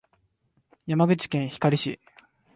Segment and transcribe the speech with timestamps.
[0.87, 1.99] 山口県光市